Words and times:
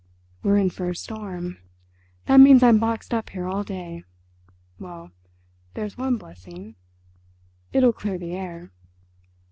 "We're 0.41 0.57
in 0.57 0.71
for 0.71 0.89
a 0.89 0.95
storm. 0.95 1.59
That 2.25 2.39
means 2.39 2.63
I'm 2.63 2.79
boxed 2.79 3.13
up 3.13 3.29
here 3.29 3.45
all 3.45 3.63
day. 3.63 4.03
Well, 4.79 5.11
there's 5.75 5.95
one 5.95 6.17
blessing; 6.17 6.73
it'll 7.71 7.93
clear 7.93 8.17
the 8.17 8.35
air." 8.35 8.71